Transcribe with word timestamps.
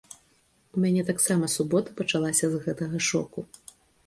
У 0.77 0.79
мяне 0.85 1.03
таксама 1.09 1.49
субота 1.57 1.93
пачалася 2.01 2.45
з 2.55 2.63
гэтага 2.65 3.05
шоку. 3.11 3.39